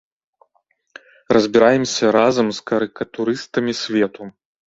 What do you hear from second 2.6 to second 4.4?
карыкатурыстамі свету.